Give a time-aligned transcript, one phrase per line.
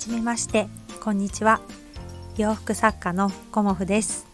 [0.00, 0.66] じめまして。
[1.02, 1.60] こんにちは。
[2.38, 4.26] 洋服作家のコモフです。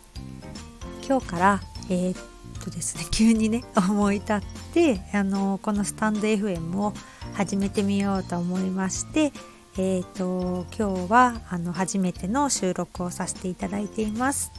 [1.05, 1.61] 今日から
[1.91, 2.17] えー、っ
[2.63, 4.41] とですね急にね 思い立っ
[4.73, 6.93] てあのこのスタンド FM を
[7.35, 9.33] 始めてみようと思いまして
[9.77, 14.53] えー、っと今日はあの初めての収録をさせていただいています。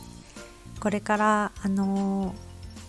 [0.82, 2.36] これからあの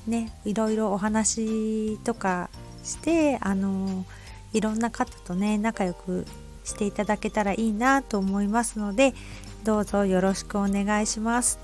[0.08, 2.50] ねいろいろお話とか
[2.82, 4.04] してあの
[4.52, 6.26] いろんな方とね仲良く
[6.68, 9.14] していただけたらいいなと思いますので
[9.64, 11.58] どうぞよろしくお願いします。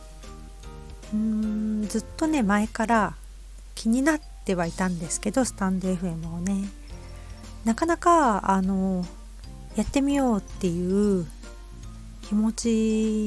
[1.13, 1.19] うー
[1.85, 3.15] んずっとね前から
[3.75, 6.69] 気になってはいたんですけどスタンド FM をね。
[7.65, 9.05] なかなかあの
[9.77, 11.27] やってみようっていう
[12.23, 12.69] 気持ち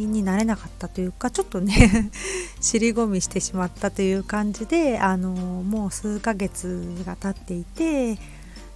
[0.08, 2.12] になれなかったというかちょっとね
[2.62, 8.18] 尻込みしてしまったという感じであのもう数ヶ月が経っていて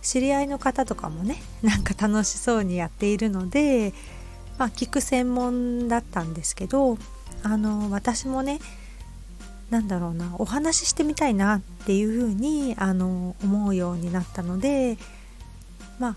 [0.02, 3.94] 知り合いの方とかもね なんか楽しそうにやっているので、
[4.57, 6.98] まあ、聞く専門だったんですけど
[7.44, 8.60] あの私もね
[9.70, 14.98] なんだろうなお話ししてみたいなっていうふうにあの思うようになったので
[15.98, 16.16] まあ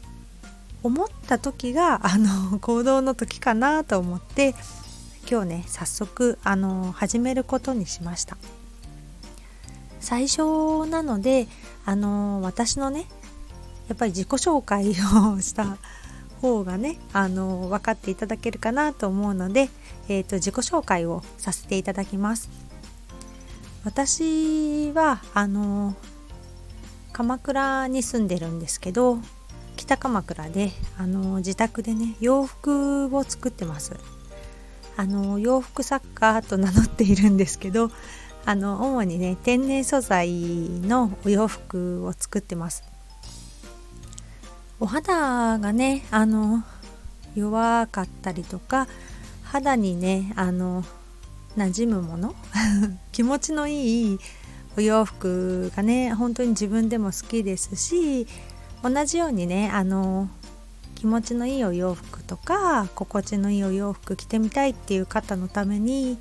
[0.83, 4.55] 思った時が あの行動の時かなと思って
[5.31, 8.37] 今日ね早速あの始めることにしました。
[10.01, 11.49] 最初なので
[11.87, 13.07] あの私のね
[13.89, 15.79] やっぱり自己紹介をした
[16.41, 19.71] 方がねあの分かっていただけるかなと思うので、
[20.09, 22.51] えーと、自己紹介をさせていただきます。
[23.85, 25.95] 私はあの
[27.13, 29.19] 鎌倉に住んでるんですけど
[29.77, 33.97] 北鎌倉であの自宅でね洋服を作ってます。
[34.97, 37.91] あの洋服作家と名乗っているんですけど
[38.47, 42.94] あの主にね天然素材のお洋服を作ってます。
[44.81, 46.65] お肌がねあの
[47.35, 48.89] 弱かったりとか
[49.43, 50.85] 肌にねあの
[51.57, 52.35] 馴染むもの
[53.13, 54.19] 気持ちのいい
[54.77, 58.27] お洋服がね本当に自分でも好きですし
[58.83, 60.29] 同じようにねあの
[60.97, 66.19] 気持ちのいいお洋服とか心地のいいお洋服着てみたいっていう方のために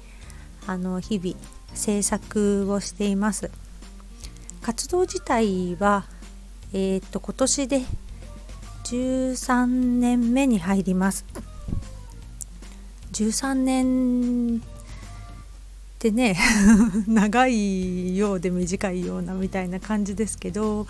[0.67, 1.35] あの日々
[1.73, 3.49] 制作をしています。
[4.61, 6.05] 活動自体は
[6.71, 7.81] えー、っと今年で
[8.83, 11.25] 13年目に入ります
[13.13, 14.59] 13年っ
[15.99, 16.37] てね
[17.07, 20.87] 長いようで短いようなみたいな感じですけど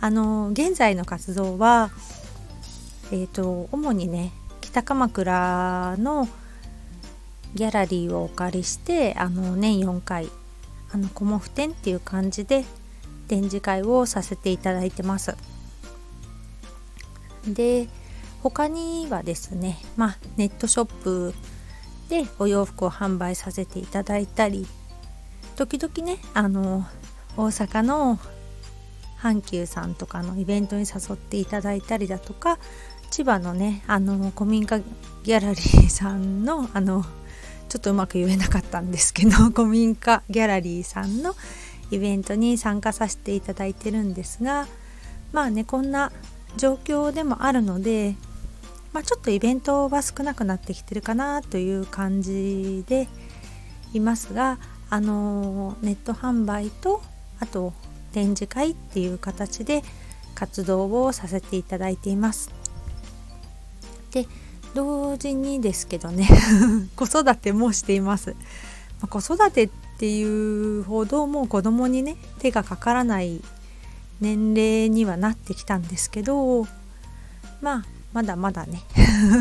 [0.00, 1.90] あの現在の活動は
[3.10, 6.28] えっ、ー、と主にね北鎌倉の
[7.54, 10.28] ギャラリーをお借りしてあの年4回
[10.92, 12.64] あのコモフ展っていう感じで
[13.28, 15.36] 展示会をさせていただいてます。
[17.48, 17.88] で
[18.42, 21.34] 他にはですね、まあ、ネットショップ
[22.08, 24.66] でお洋服を販売させていただいたり
[25.56, 26.86] 時々ねあの
[27.36, 28.18] 大阪の
[29.18, 32.58] 阪急さんとかのイベントに誘っていただいたりだとか
[33.10, 37.04] 千葉のねあの古民家ギャラリーさんのあの
[37.68, 41.34] ちょっとうまく言えなかったんですけど 古民家ギャラリーさんの
[41.90, 44.66] イベントに参加させていただいてるんですが
[45.32, 46.12] まあねこんな
[46.56, 48.16] 状況でもあるので、
[48.92, 53.08] まあ、ちょっとイベントは少なくなってきてるかなという感じで
[53.92, 54.58] いますが
[54.90, 57.02] あのネット販売と
[57.40, 57.72] あと
[58.12, 59.82] 展示会っていう形で
[60.34, 62.50] 活動をさせていただいています。
[64.12, 64.26] で
[64.74, 66.28] 同時にですけどね
[66.94, 68.36] 子育てもしています。
[69.00, 73.40] ま、子育てっていうほどもう子供にね手がかからない
[74.24, 76.66] 年齢にはなってきたんですけど
[77.60, 78.80] まあまだまだね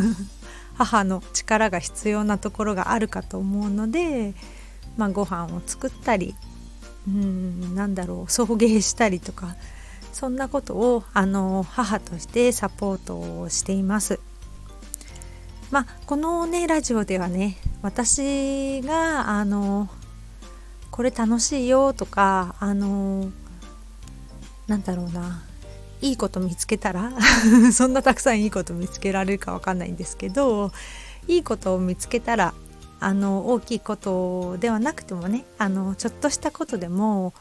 [0.75, 4.33] 母の力が必要なところがあるかと思うので、
[4.97, 6.35] まあ、ご飯を作ったり
[7.07, 9.55] うんなんだろう送迎したりとか
[10.11, 14.19] そんなことをあの母としてサポートをしています。
[15.71, 19.89] まあ、このねラジオではね私があの
[20.91, 23.31] これ楽しいよとかあの
[24.67, 25.43] なんだろうな。
[26.01, 27.11] いいこと見つけたら？
[27.71, 30.71] そんなたくさんいいこと見つけられるかわかんないんですけど
[31.27, 32.53] いいことを見つけたら
[32.99, 37.33] あの大きいことではなくてもねあのちょっとしたことでも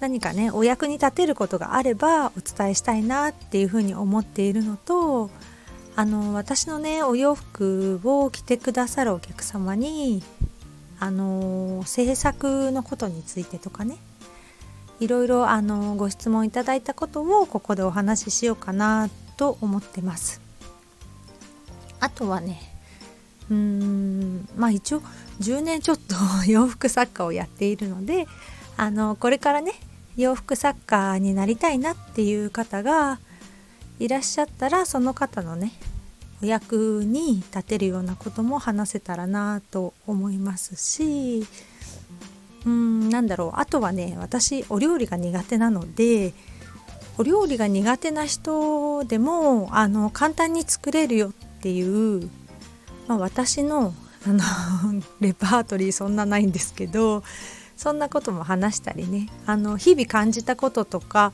[0.00, 5.30] 何かねお役に立てることがあればお伝えしたいなっていうふうに思っているのと
[5.94, 10.22] あの私のねお洋服を着てくださるお客様に
[10.98, 13.98] あの制作のことについてとかね
[15.02, 20.40] いろいろあのご質問いただいたことをここでお話ししようかなと思ってます。
[21.98, 22.60] あとはね
[23.50, 25.02] うーんまあ一応
[25.40, 26.14] 10年ちょっと
[26.46, 28.28] 洋服作家をやっているので
[28.76, 29.72] あのこれからね
[30.16, 33.18] 洋服作家になりたいなっていう方が
[33.98, 35.72] いらっしゃったらその方のね
[36.40, 41.44] お役に立てるようなことも話せたらなと思いますし
[42.66, 43.60] うんなんだろう。
[43.60, 46.32] あとはね私お料理が苦手なので
[47.18, 52.28] お料理が苦手な人でもあの簡単に作れるよっていう、
[53.06, 53.94] まあ、私の
[54.26, 54.40] あの
[55.20, 57.22] レパートリーそんなないんですけど
[57.76, 59.28] そんなことも話したりね。
[59.46, 61.32] あの日々感じたこととか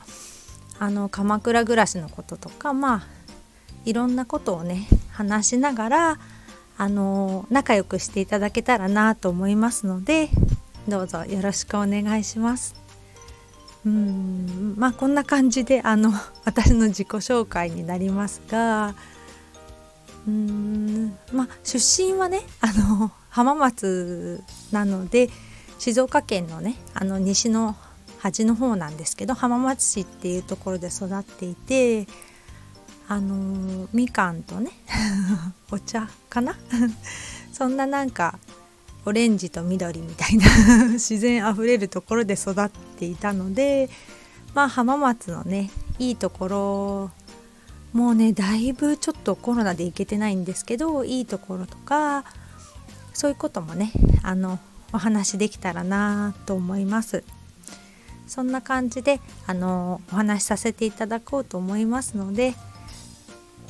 [0.79, 3.07] あの鎌倉暮らしのこととかまあ
[3.85, 6.19] いろんなことをね話しながら
[6.77, 10.29] あの仲良くしていただけたらなと思いますので
[10.89, 12.75] どうぞよろしくお願いします。
[13.85, 16.11] うんまあこんな感じであの
[16.43, 18.93] 私の自己紹介になりますが
[20.27, 25.29] うんまあ出身はね あの浜松なので
[25.77, 27.77] 静岡県のねあの西の
[28.19, 32.05] 端の方なんですけど浜松市っていうところで育っていて
[33.07, 34.71] あのみかんとね
[35.71, 36.57] お茶かな？
[37.53, 38.39] そんななんか
[39.09, 40.45] オレンジと緑みたいな
[40.93, 43.89] 自然あふれるところで育っていたので
[44.53, 47.11] まあ浜松のねいいところ
[47.91, 52.23] もうねだいぶちょっとコロナで行けてないんですけどいいところとか
[53.13, 53.91] そういうこともね
[54.21, 54.59] あの
[54.93, 57.23] お話できたらなと思います。
[58.27, 62.53] そんな感じであのお話しさせていただこうと思いますので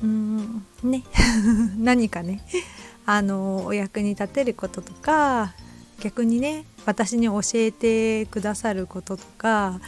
[0.04, 1.04] うんね
[1.80, 2.44] 何かね
[3.12, 5.56] あのお役に立てることとか
[6.00, 9.82] 逆にね私に教えてくださることとか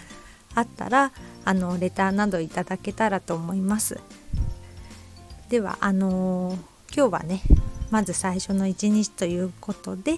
[0.56, 1.12] あったら
[1.45, 4.00] あのレターなどいただけたらと思います。
[5.50, 6.57] ではあの
[6.95, 7.41] 今日はね
[7.91, 10.13] まず最初の一日ということで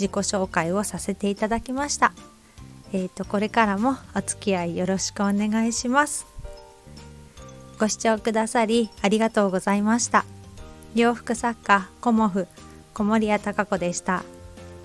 [0.00, 2.14] 自己紹介をさせていただきました。
[2.94, 6.26] えーとこれからもお付き合いよろしくお願いします。
[7.78, 10.37] ご視聴くださりありがとうございました。
[10.98, 12.48] 洋服作家コモフ
[12.92, 14.24] 小森屋隆子でした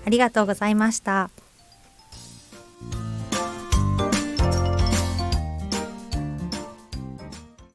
[0.05, 1.31] ありがとうございました。